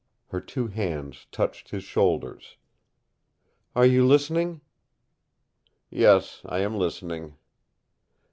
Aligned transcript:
Her 0.29 0.41
two 0.41 0.65
hands 0.65 1.27
touched 1.31 1.69
his 1.69 1.83
shoulders. 1.83 2.57
"Are 3.75 3.85
you 3.85 4.03
listening?" 4.03 4.61
"Yes, 5.91 6.41
I 6.43 6.61
am 6.61 6.75
listening." 6.75 7.37